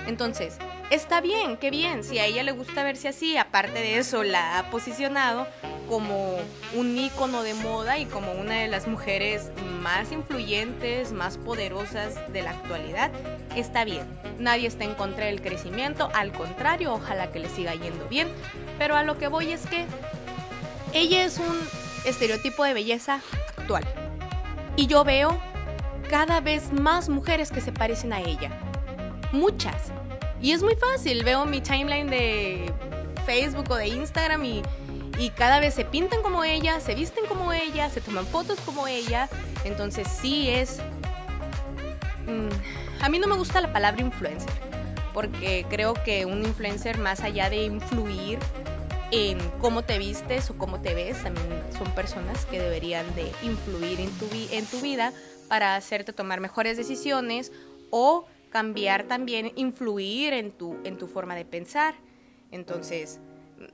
Entonces, 0.06 0.58
está 0.90 1.20
bien, 1.20 1.56
qué 1.56 1.70
bien, 1.70 2.04
si 2.04 2.18
a 2.18 2.26
ella 2.26 2.42
le 2.42 2.52
gusta 2.52 2.84
verse 2.84 3.08
así, 3.08 3.36
aparte 3.36 3.78
de 3.80 3.98
eso 3.98 4.22
la 4.22 4.58
ha 4.58 4.70
posicionado 4.70 5.46
como 5.88 6.36
un 6.74 6.96
ícono 6.96 7.42
de 7.42 7.54
moda 7.54 7.98
y 7.98 8.06
como 8.06 8.32
una 8.32 8.60
de 8.60 8.68
las 8.68 8.86
mujeres 8.86 9.50
más 9.82 10.12
influyentes, 10.12 11.12
más 11.12 11.38
poderosas 11.38 12.32
de 12.32 12.42
la 12.42 12.50
actualidad, 12.50 13.10
está 13.54 13.84
bien. 13.84 14.06
Nadie 14.38 14.68
está 14.68 14.84
en 14.84 14.94
contra 14.94 15.26
del 15.26 15.40
crecimiento, 15.40 16.10
al 16.14 16.32
contrario, 16.32 16.92
ojalá 16.92 17.30
que 17.30 17.38
le 17.38 17.48
siga 17.48 17.74
yendo 17.74 18.06
bien, 18.08 18.28
pero 18.78 18.96
a 18.96 19.02
lo 19.02 19.18
que 19.18 19.28
voy 19.28 19.52
es 19.52 19.66
que 19.66 19.86
ella 20.92 21.24
es 21.24 21.38
un 21.38 21.56
estereotipo 22.04 22.64
de 22.64 22.74
belleza 22.74 23.20
actual. 23.58 23.84
Y 24.76 24.86
yo 24.86 25.04
veo 25.04 25.40
cada 26.08 26.40
vez 26.40 26.72
más 26.72 27.08
mujeres 27.08 27.50
que 27.50 27.60
se 27.60 27.72
parecen 27.72 28.12
a 28.12 28.20
ella. 28.20 28.50
Muchas. 29.32 29.92
Y 30.40 30.52
es 30.52 30.62
muy 30.62 30.76
fácil, 30.76 31.24
veo 31.24 31.44
mi 31.44 31.60
timeline 31.60 32.08
de 32.08 32.72
Facebook 33.24 33.70
o 33.70 33.76
de 33.76 33.88
Instagram 33.88 34.44
y, 34.44 34.62
cada 35.34 35.60
vez 35.60 35.72
se 35.74 35.84
pintan 35.84 36.22
como 36.22 36.44
ella, 36.44 36.78
se 36.78 36.94
visten 36.94 37.24
como 37.26 37.52
ella, 37.52 37.88
se 37.88 38.02
toman 38.02 38.26
fotos 38.26 38.60
como 38.60 38.86
ella. 38.86 39.28
Entonces 39.64 40.06
sí 40.08 40.50
es... 40.50 40.78
Mm, 42.26 43.02
a 43.02 43.08
mí 43.08 43.18
no 43.18 43.26
me 43.26 43.36
gusta 43.36 43.60
la 43.60 43.72
palabra 43.72 44.02
influencer, 44.02 44.50
porque 45.14 45.64
creo 45.70 45.94
que 45.94 46.26
un 46.26 46.44
influencer 46.44 46.98
más 46.98 47.20
allá 47.20 47.48
de 47.48 47.64
influir 47.64 48.38
en 49.10 49.38
cómo 49.60 49.82
te 49.82 49.98
vistes 49.98 50.50
o 50.50 50.58
cómo 50.58 50.80
te 50.80 50.94
ves, 50.94 51.22
también 51.22 51.46
son 51.78 51.90
personas 51.92 52.44
que 52.46 52.60
deberían 52.60 53.06
de 53.14 53.32
influir 53.42 54.00
en 54.00 54.10
tu, 54.18 54.28
en 54.50 54.66
tu 54.66 54.80
vida 54.80 55.12
para 55.48 55.76
hacerte 55.76 56.12
tomar 56.12 56.40
mejores 56.40 56.76
decisiones 56.76 57.52
o 57.90 58.26
cambiar 58.50 59.04
también, 59.04 59.52
influir 59.56 60.32
en 60.32 60.52
tu, 60.52 60.76
en 60.84 60.98
tu 60.98 61.06
forma 61.06 61.34
de 61.34 61.44
pensar. 61.44 61.94
Entonces, 62.50 63.20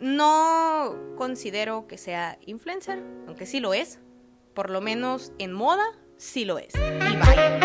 no 0.01 0.97
considero 1.17 1.87
que 1.87 1.99
sea 1.99 2.39
influencer, 2.47 3.03
aunque 3.27 3.47
sí 3.47 3.61
lo 3.61 3.75
es. 3.75 3.99
Por 4.55 4.71
lo 4.71 4.81
menos 4.81 5.33
en 5.39 5.53
moda, 5.53 5.85
sí 6.17 6.45
lo 6.45 6.59
es. 6.59 6.75
Y 6.75 7.17
vaya. 7.17 7.59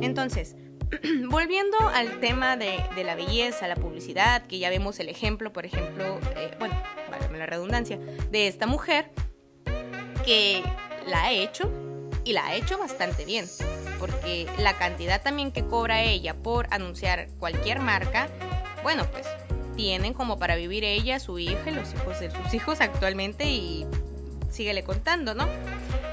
Entonces, 0.00 0.56
volviendo 1.28 1.78
al 1.88 2.20
tema 2.20 2.56
de, 2.56 2.78
la 3.04 3.14
belleza, 3.14 3.68
la 3.68 3.76
publicidad, 3.76 4.46
que 4.46 4.58
ya 4.58 4.70
vemos 4.70 4.98
el 5.00 5.08
ejemplo, 5.08 5.52
por 5.52 5.66
ejemplo, 5.66 6.18
eh, 6.36 6.54
bueno, 6.58 6.80
válgame 7.10 7.38
la 7.38 7.46
redundancia, 7.46 7.98
de 8.30 8.48
esta 8.48 8.66
mujer 8.66 9.10
que 10.24 10.62
la 11.06 11.24
ha 11.24 11.32
hecho 11.32 11.70
y 12.24 12.32
la 12.32 12.46
ha 12.46 12.54
hecho 12.54 12.78
bastante 12.78 13.24
bien 13.24 13.46
porque 13.98 14.46
la 14.58 14.76
cantidad 14.76 15.22
también 15.22 15.52
que 15.52 15.64
cobra 15.64 16.02
ella 16.02 16.34
por 16.34 16.66
anunciar 16.70 17.28
cualquier 17.38 17.80
marca, 17.80 18.28
bueno, 18.82 19.04
pues 19.10 19.26
tienen 19.76 20.14
como 20.14 20.38
para 20.38 20.56
vivir 20.56 20.84
ella, 20.84 21.18
su 21.18 21.38
hija 21.38 21.70
y 21.70 21.74
los 21.74 21.92
hijos 21.94 22.20
de 22.20 22.30
sus 22.30 22.54
hijos 22.54 22.80
actualmente 22.80 23.44
y 23.44 23.86
síguele 24.50 24.84
contando, 24.84 25.34
¿no? 25.34 25.48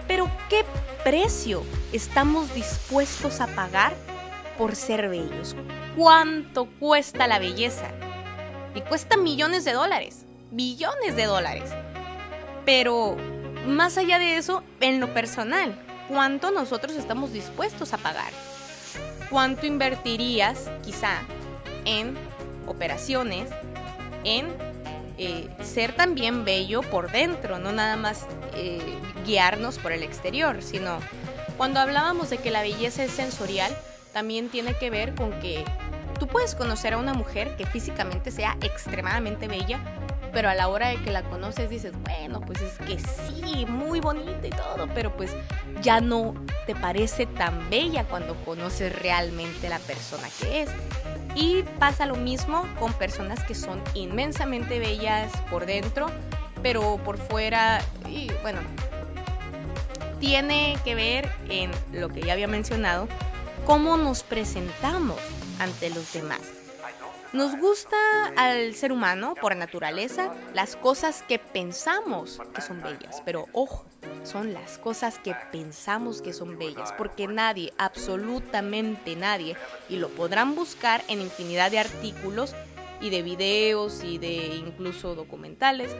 Pero 0.07 0.29
¿qué 0.49 0.65
precio 1.03 1.63
estamos 1.93 2.53
dispuestos 2.53 3.39
a 3.39 3.47
pagar 3.47 3.93
por 4.57 4.75
ser 4.75 5.09
bellos? 5.09 5.55
¿Cuánto 5.95 6.65
cuesta 6.79 7.27
la 7.27 7.39
belleza? 7.39 7.87
Y 8.73 8.81
cuesta 8.81 9.17
millones 9.17 9.65
de 9.65 9.73
dólares, 9.73 10.25
billones 10.51 11.15
de 11.15 11.25
dólares. 11.25 11.69
Pero 12.65 13.15
más 13.67 13.97
allá 13.97 14.17
de 14.19 14.37
eso, 14.37 14.63
en 14.79 14.99
lo 14.99 15.13
personal, 15.13 15.77
cuánto 16.11 16.51
nosotros 16.51 16.97
estamos 16.97 17.31
dispuestos 17.31 17.93
a 17.93 17.97
pagar. 17.97 18.33
¿Cuánto 19.29 19.65
invertirías 19.65 20.69
quizá 20.83 21.21
en 21.85 22.17
operaciones, 22.67 23.49
en 24.25 24.47
eh, 25.17 25.47
ser 25.63 25.95
también 25.95 26.43
bello 26.43 26.81
por 26.81 27.11
dentro, 27.13 27.59
no 27.59 27.71
nada 27.71 27.95
más 27.95 28.25
eh, 28.55 28.81
guiarnos 29.25 29.77
por 29.77 29.93
el 29.93 30.03
exterior, 30.03 30.61
sino 30.61 30.99
cuando 31.55 31.79
hablábamos 31.79 32.29
de 32.29 32.39
que 32.39 32.51
la 32.51 32.61
belleza 32.61 33.05
es 33.05 33.11
sensorial, 33.11 33.73
también 34.11 34.49
tiene 34.49 34.73
que 34.77 34.89
ver 34.89 35.15
con 35.15 35.31
que 35.39 35.63
tú 36.19 36.27
puedes 36.27 36.55
conocer 36.55 36.93
a 36.93 36.97
una 36.97 37.13
mujer 37.13 37.55
que 37.55 37.65
físicamente 37.65 38.31
sea 38.31 38.57
extremadamente 38.61 39.47
bella, 39.47 39.79
pero 40.33 40.49
a 40.49 40.55
la 40.55 40.67
hora 40.67 40.89
de 40.89 41.01
que 41.01 41.11
la 41.11 41.23
conoces 41.23 41.69
dices, 41.69 41.93
bueno, 42.03 42.41
pues 42.41 42.61
es 42.61 42.77
que 42.79 42.99
sí, 42.99 43.65
muy 43.65 43.99
bonita 43.99 44.47
y 44.47 44.49
todo, 44.49 44.87
pero 44.93 45.15
pues 45.15 45.31
ya 45.81 46.01
no 46.01 46.33
te 46.65 46.75
parece 46.75 47.25
tan 47.25 47.69
bella 47.69 48.05
cuando 48.05 48.35
conoces 48.45 48.97
realmente 49.01 49.69
la 49.69 49.79
persona 49.79 50.27
que 50.39 50.63
es. 50.63 50.69
Y 51.35 51.63
pasa 51.79 52.05
lo 52.05 52.15
mismo 52.15 52.67
con 52.79 52.93
personas 52.93 53.43
que 53.43 53.55
son 53.55 53.81
inmensamente 53.93 54.79
bellas 54.79 55.31
por 55.49 55.65
dentro, 55.65 56.07
pero 56.61 56.97
por 56.97 57.17
fuera, 57.17 57.81
y 58.07 58.29
bueno, 58.41 58.59
tiene 60.19 60.77
que 60.83 60.95
ver 60.95 61.31
en 61.49 61.71
lo 61.91 62.09
que 62.09 62.21
ya 62.21 62.33
había 62.33 62.47
mencionado, 62.47 63.07
cómo 63.65 63.97
nos 63.97 64.23
presentamos 64.23 65.19
ante 65.59 65.89
los 65.89 66.13
demás. 66.13 66.60
Nos 67.33 67.57
gusta 67.57 67.95
al 68.35 68.75
ser 68.75 68.91
humano, 68.91 69.35
por 69.39 69.55
naturaleza, 69.55 70.33
las 70.53 70.75
cosas 70.75 71.23
que 71.25 71.39
pensamos 71.39 72.41
que 72.53 72.59
son 72.59 72.81
bellas, 72.81 73.21
pero 73.23 73.45
ojo, 73.53 73.85
son 74.23 74.51
las 74.51 74.77
cosas 74.77 75.17
que 75.17 75.33
pensamos 75.49 76.21
que 76.21 76.33
son 76.33 76.59
bellas, 76.59 76.93
porque 76.97 77.27
nadie, 77.27 77.71
absolutamente 77.77 79.15
nadie, 79.15 79.55
y 79.87 79.95
lo 79.95 80.09
podrán 80.09 80.55
buscar 80.55 81.05
en 81.07 81.21
infinidad 81.21 81.71
de 81.71 81.79
artículos 81.79 82.53
y 82.99 83.11
de 83.11 83.21
videos 83.21 84.03
y 84.03 84.17
de 84.17 84.55
incluso 84.55 85.15
documentales, 85.15 85.95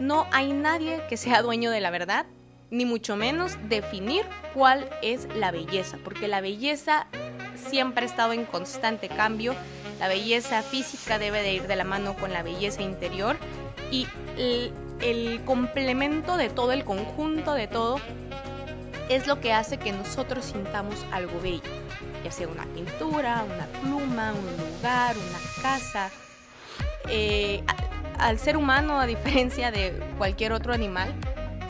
no 0.00 0.26
hay 0.32 0.52
nadie 0.52 1.04
que 1.08 1.16
sea 1.16 1.40
dueño 1.40 1.70
de 1.70 1.82
la 1.82 1.90
verdad, 1.90 2.26
ni 2.70 2.84
mucho 2.84 3.14
menos 3.14 3.56
definir 3.68 4.26
cuál 4.54 4.90
es 5.02 5.28
la 5.36 5.52
belleza, 5.52 5.98
porque 6.02 6.26
la 6.26 6.40
belleza 6.40 7.06
siempre 7.54 8.06
ha 8.06 8.08
estado 8.08 8.32
en 8.32 8.44
constante 8.44 9.08
cambio 9.08 9.54
la 9.98 10.08
belleza 10.08 10.62
física 10.62 11.18
debe 11.18 11.42
de 11.42 11.52
ir 11.54 11.66
de 11.66 11.76
la 11.76 11.84
mano 11.84 12.14
con 12.14 12.32
la 12.32 12.42
belleza 12.42 12.82
interior 12.82 13.36
y 13.90 14.06
el, 14.36 15.40
complemento 15.44 16.36
de 16.36 16.48
todo, 16.48 16.72
el 16.72 16.84
conjunto 16.84 17.54
de 17.54 17.68
todo, 17.68 18.00
es 19.08 19.26
lo 19.26 19.40
que 19.40 19.52
hace 19.52 19.76
que 19.76 19.92
nosotros 19.92 20.46
sintamos 20.46 20.94
algo 21.12 21.40
bello, 21.40 21.62
ya 22.24 22.32
sea 22.32 22.48
una 22.48 22.64
pintura, 22.66 23.44
una 23.44 23.66
pluma, 23.80 24.32
un 24.32 24.76
lugar, 24.76 25.14
una 25.16 25.62
casa. 25.62 26.10
Eh, 27.08 27.62
al 28.18 28.38
ser 28.38 28.56
humano, 28.56 28.98
a 28.98 29.06
diferencia 29.06 29.70
de 29.70 29.92
cualquier 30.16 30.52
otro 30.52 30.72
animal, 30.72 31.14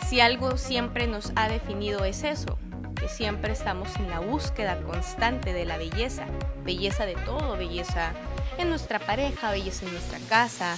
si 0.08 0.20
algo 0.20 0.56
siempre 0.56 1.06
nos 1.06 1.32
ha 1.34 1.48
definido 1.48 2.04
es 2.04 2.22
eso, 2.22 2.58
que 2.94 3.08
siempre 3.08 3.52
estamos 3.52 3.96
en 3.96 4.10
la 4.10 4.20
búsqueda 4.20 4.80
constante 4.82 5.52
de 5.52 5.64
la 5.64 5.76
belleza, 5.76 6.26
belleza 6.64 7.06
de 7.06 7.14
todo, 7.14 7.56
belleza 7.56 8.12
en 8.58 8.68
nuestra 8.68 8.98
pareja, 8.98 9.50
belleza 9.50 9.84
en 9.84 9.92
nuestra 9.92 10.18
casa, 10.28 10.76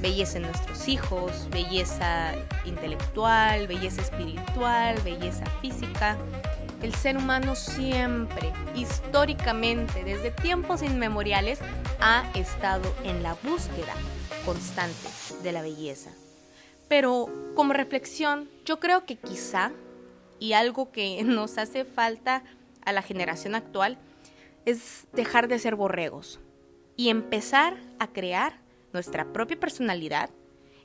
belleza 0.00 0.38
en 0.38 0.44
nuestros 0.44 0.88
hijos, 0.88 1.48
belleza 1.50 2.34
intelectual, 2.64 3.66
belleza 3.66 4.02
espiritual, 4.02 4.98
belleza 5.02 5.44
física. 5.60 6.16
El 6.82 6.94
ser 6.94 7.16
humano 7.16 7.56
siempre, 7.56 8.52
históricamente, 8.74 10.04
desde 10.04 10.30
tiempos 10.30 10.82
inmemoriales, 10.82 11.58
ha 12.00 12.30
estado 12.34 12.94
en 13.04 13.22
la 13.22 13.34
búsqueda 13.42 13.94
constante 14.44 15.08
de 15.42 15.52
la 15.52 15.62
belleza. 15.62 16.10
Pero 16.88 17.28
como 17.54 17.72
reflexión, 17.72 18.48
yo 18.64 18.78
creo 18.78 19.06
que 19.06 19.16
quizá, 19.16 19.72
y 20.38 20.52
algo 20.52 20.92
que 20.92 21.22
nos 21.24 21.58
hace 21.58 21.84
falta 21.84 22.42
a 22.84 22.92
la 22.92 23.02
generación 23.02 23.54
actual, 23.54 23.98
es 24.66 25.06
dejar 25.12 25.48
de 25.48 25.58
ser 25.58 25.76
borregos 25.76 26.40
y 26.96 27.08
empezar 27.08 27.78
a 27.98 28.08
crear 28.08 28.60
nuestra 28.92 29.32
propia 29.32 29.58
personalidad 29.58 30.30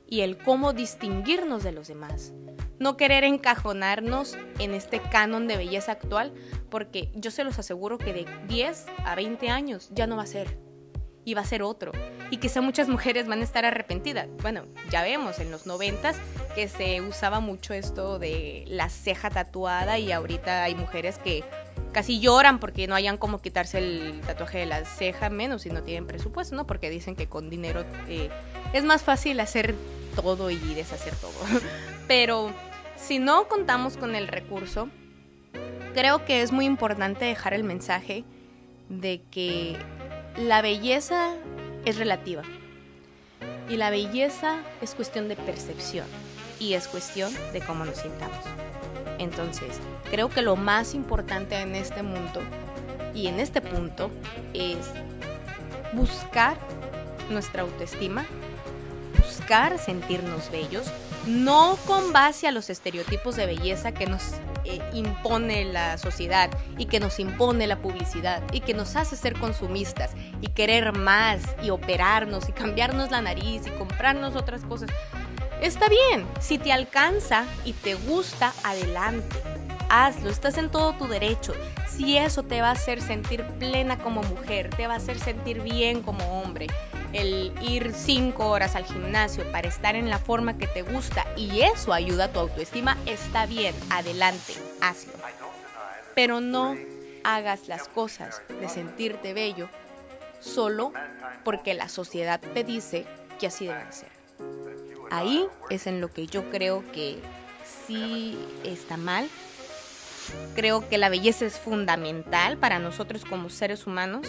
y 0.08 0.20
el 0.20 0.38
cómo 0.38 0.72
distinguirnos 0.72 1.62
de 1.64 1.72
los 1.72 1.88
demás. 1.88 2.32
No 2.78 2.96
querer 2.96 3.24
encajonarnos 3.24 4.36
en 4.58 4.74
este 4.74 5.00
canon 5.00 5.48
de 5.48 5.56
belleza 5.56 5.92
actual, 5.92 6.32
porque 6.70 7.10
yo 7.14 7.30
se 7.30 7.44
los 7.44 7.58
aseguro 7.58 7.98
que 7.98 8.12
de 8.12 8.26
10 8.48 8.86
a 9.04 9.14
20 9.14 9.48
años 9.50 9.88
ya 9.92 10.06
no 10.06 10.16
va 10.16 10.24
a 10.24 10.26
ser. 10.26 10.58
Y 11.24 11.34
va 11.34 11.42
a 11.42 11.46
ser 11.46 11.62
otro. 11.62 11.92
Y 12.30 12.38
quizá 12.38 12.60
muchas 12.60 12.88
mujeres 12.88 13.28
van 13.28 13.40
a 13.40 13.44
estar 13.44 13.64
arrepentidas. 13.64 14.28
Bueno, 14.42 14.66
ya 14.90 15.02
vemos 15.02 15.38
en 15.38 15.52
los 15.52 15.66
90 15.66 16.12
que 16.54 16.68
se 16.68 17.00
usaba 17.00 17.38
mucho 17.38 17.72
esto 17.72 18.18
de 18.18 18.64
la 18.66 18.88
ceja 18.88 19.30
tatuada 19.30 19.98
y 19.98 20.10
ahorita 20.10 20.64
hay 20.64 20.74
mujeres 20.74 21.18
que 21.18 21.44
casi 21.92 22.20
lloran 22.20 22.58
porque 22.58 22.86
no 22.86 22.94
hayan 22.94 23.16
como 23.16 23.40
quitarse 23.40 23.78
el 23.78 24.20
tatuaje 24.26 24.58
de 24.58 24.66
la 24.66 24.84
ceja, 24.84 25.30
menos 25.30 25.62
si 25.62 25.70
no 25.70 25.82
tienen 25.82 26.06
presupuesto, 26.06 26.56
¿no? 26.56 26.66
Porque 26.66 26.90
dicen 26.90 27.14
que 27.14 27.28
con 27.28 27.50
dinero 27.50 27.84
eh, 28.08 28.30
es 28.72 28.84
más 28.84 29.02
fácil 29.02 29.38
hacer 29.40 29.74
todo 30.16 30.50
y 30.50 30.56
deshacer 30.74 31.14
todo. 31.16 31.32
Pero 32.08 32.52
si 32.96 33.18
no 33.18 33.48
contamos 33.48 33.96
con 33.96 34.14
el 34.14 34.28
recurso, 34.28 34.88
creo 35.94 36.24
que 36.24 36.42
es 36.42 36.52
muy 36.52 36.66
importante 36.66 37.24
dejar 37.24 37.54
el 37.54 37.64
mensaje 37.64 38.24
de 38.88 39.22
que 39.30 39.76
la 40.36 40.62
belleza 40.62 41.34
es 41.84 41.96
relativa. 41.96 42.42
Y 43.68 43.76
la 43.76 43.90
belleza 43.90 44.58
es 44.80 44.94
cuestión 44.94 45.28
de 45.28 45.36
percepción 45.36 46.06
y 46.58 46.74
es 46.74 46.88
cuestión 46.88 47.32
de 47.52 47.60
cómo 47.60 47.84
nos 47.84 47.98
sintamos. 47.98 48.44
Entonces, 49.22 49.78
creo 50.10 50.28
que 50.28 50.42
lo 50.42 50.56
más 50.56 50.94
importante 50.94 51.56
en 51.60 51.74
este 51.74 52.02
mundo 52.02 52.40
y 53.14 53.26
en 53.26 53.40
este 53.40 53.60
punto 53.60 54.10
es 54.54 54.90
buscar 55.92 56.56
nuestra 57.30 57.62
autoestima, 57.62 58.24
buscar 59.18 59.78
sentirnos 59.78 60.50
bellos, 60.50 60.86
no 61.26 61.76
con 61.86 62.12
base 62.12 62.48
a 62.48 62.52
los 62.52 62.70
estereotipos 62.70 63.36
de 63.36 63.46
belleza 63.46 63.92
que 63.92 64.06
nos 64.06 64.22
eh, 64.64 64.80
impone 64.92 65.64
la 65.64 65.98
sociedad 65.98 66.50
y 66.78 66.86
que 66.86 67.00
nos 67.00 67.18
impone 67.18 67.66
la 67.66 67.78
publicidad 67.78 68.42
y 68.52 68.60
que 68.60 68.74
nos 68.74 68.96
hace 68.96 69.16
ser 69.16 69.38
consumistas 69.38 70.12
y 70.40 70.48
querer 70.48 70.96
más 70.96 71.42
y 71.62 71.70
operarnos 71.70 72.48
y 72.48 72.52
cambiarnos 72.52 73.10
la 73.10 73.22
nariz 73.22 73.66
y 73.66 73.70
comprarnos 73.70 74.36
otras 74.36 74.62
cosas. 74.62 74.90
Está 75.62 75.88
bien, 75.88 76.26
si 76.40 76.58
te 76.58 76.72
alcanza 76.72 77.44
y 77.64 77.72
te 77.72 77.94
gusta, 77.94 78.52
adelante. 78.64 79.36
Hazlo, 79.88 80.28
estás 80.28 80.58
en 80.58 80.72
todo 80.72 80.94
tu 80.94 81.06
derecho. 81.06 81.54
Si 81.88 82.18
eso 82.18 82.42
te 82.42 82.60
va 82.60 82.70
a 82.70 82.72
hacer 82.72 83.00
sentir 83.00 83.44
plena 83.60 83.96
como 83.96 84.24
mujer, 84.24 84.70
te 84.70 84.88
va 84.88 84.94
a 84.94 84.96
hacer 84.96 85.20
sentir 85.20 85.60
bien 85.62 86.02
como 86.02 86.42
hombre, 86.42 86.66
el 87.12 87.54
ir 87.62 87.92
cinco 87.94 88.48
horas 88.48 88.74
al 88.74 88.86
gimnasio 88.86 89.44
para 89.52 89.68
estar 89.68 89.94
en 89.94 90.10
la 90.10 90.18
forma 90.18 90.58
que 90.58 90.66
te 90.66 90.82
gusta 90.82 91.24
y 91.36 91.60
eso 91.60 91.92
ayuda 91.92 92.24
a 92.24 92.32
tu 92.32 92.40
autoestima, 92.40 92.98
está 93.06 93.46
bien, 93.46 93.72
adelante, 93.88 94.54
hazlo. 94.80 95.12
Pero 96.16 96.40
no 96.40 96.76
hagas 97.22 97.68
las 97.68 97.86
cosas 97.86 98.42
de 98.60 98.68
sentirte 98.68 99.32
bello 99.32 99.68
solo 100.40 100.92
porque 101.44 101.72
la 101.74 101.88
sociedad 101.88 102.40
te 102.40 102.64
dice 102.64 103.06
que 103.38 103.46
así 103.46 103.68
deben 103.68 103.92
ser 103.92 104.22
ahí 105.12 105.46
es 105.68 105.86
en 105.86 106.00
lo 106.00 106.10
que 106.10 106.26
yo 106.26 106.50
creo 106.50 106.82
que 106.92 107.18
sí 107.86 108.38
está 108.64 108.96
mal. 108.96 109.28
Creo 110.54 110.88
que 110.88 110.98
la 110.98 111.10
belleza 111.10 111.44
es 111.44 111.58
fundamental 111.58 112.56
para 112.56 112.78
nosotros 112.78 113.24
como 113.24 113.50
seres 113.50 113.86
humanos, 113.86 114.26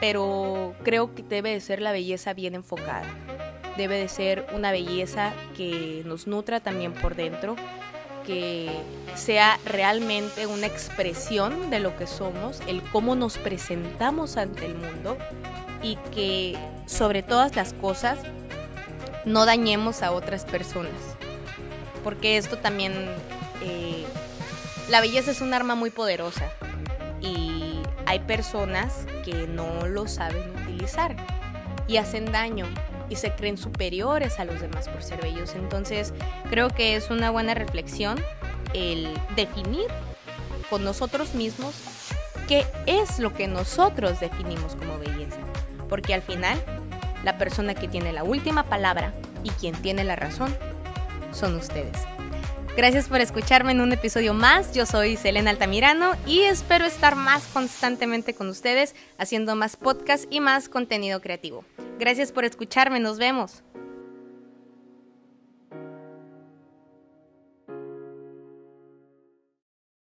pero 0.00 0.74
creo 0.82 1.14
que 1.14 1.22
debe 1.22 1.50
de 1.50 1.60
ser 1.60 1.80
la 1.80 1.92
belleza 1.92 2.34
bien 2.34 2.54
enfocada. 2.54 3.06
Debe 3.76 3.96
de 3.98 4.08
ser 4.08 4.46
una 4.52 4.72
belleza 4.72 5.32
que 5.56 6.02
nos 6.04 6.26
nutra 6.26 6.60
también 6.60 6.92
por 6.92 7.14
dentro, 7.14 7.56
que 8.26 8.70
sea 9.14 9.58
realmente 9.64 10.46
una 10.46 10.66
expresión 10.66 11.70
de 11.70 11.80
lo 11.80 11.96
que 11.96 12.06
somos, 12.06 12.60
el 12.66 12.82
cómo 12.82 13.14
nos 13.14 13.38
presentamos 13.38 14.36
ante 14.36 14.66
el 14.66 14.74
mundo 14.74 15.16
y 15.82 15.96
que 16.14 16.58
sobre 16.86 17.22
todas 17.22 17.56
las 17.56 17.72
cosas 17.72 18.18
no 19.24 19.46
dañemos 19.46 20.02
a 20.02 20.12
otras 20.12 20.44
personas. 20.44 20.92
Porque 22.04 22.36
esto 22.36 22.58
también, 22.58 22.92
eh, 23.62 24.04
la 24.88 25.00
belleza 25.00 25.30
es 25.30 25.40
un 25.40 25.54
arma 25.54 25.74
muy 25.74 25.90
poderosa 25.90 26.50
y 27.20 27.80
hay 28.06 28.20
personas 28.20 29.06
que 29.24 29.46
no 29.46 29.86
lo 29.86 30.08
saben 30.08 30.50
utilizar 30.62 31.16
y 31.86 31.98
hacen 31.98 32.32
daño 32.32 32.66
y 33.08 33.16
se 33.16 33.32
creen 33.32 33.58
superiores 33.58 34.40
a 34.40 34.44
los 34.44 34.60
demás 34.60 34.88
por 34.88 35.02
ser 35.02 35.20
bellos. 35.20 35.54
Entonces 35.54 36.12
creo 36.50 36.70
que 36.70 36.96
es 36.96 37.10
una 37.10 37.30
buena 37.30 37.54
reflexión 37.54 38.22
el 38.74 39.08
definir 39.36 39.86
con 40.70 40.82
nosotros 40.82 41.34
mismos 41.34 41.74
qué 42.48 42.66
es 42.86 43.18
lo 43.18 43.32
que 43.32 43.46
nosotros 43.46 44.18
definimos 44.18 44.74
como 44.76 44.98
belleza. 44.98 45.38
Porque 45.88 46.14
al 46.14 46.22
final 46.22 46.58
la 47.24 47.38
persona 47.38 47.74
que 47.74 47.88
tiene 47.88 48.12
la 48.12 48.24
última 48.24 48.64
palabra 48.64 49.12
y 49.44 49.50
quien 49.50 49.74
tiene 49.74 50.04
la 50.04 50.16
razón 50.16 50.54
son 51.32 51.56
ustedes. 51.56 51.96
Gracias 52.76 53.08
por 53.08 53.20
escucharme 53.20 53.72
en 53.72 53.82
un 53.82 53.92
episodio 53.92 54.32
más. 54.32 54.72
Yo 54.72 54.86
soy 54.86 55.16
Selena 55.16 55.50
Altamirano 55.50 56.12
y 56.26 56.40
espero 56.40 56.86
estar 56.86 57.16
más 57.16 57.44
constantemente 57.48 58.32
con 58.32 58.48
ustedes 58.48 58.94
haciendo 59.18 59.54
más 59.56 59.76
podcasts 59.76 60.26
y 60.30 60.40
más 60.40 60.70
contenido 60.70 61.20
creativo. 61.20 61.64
Gracias 61.98 62.32
por 62.32 62.46
escucharme. 62.46 62.98
Nos 62.98 63.18
vemos. 63.18 63.62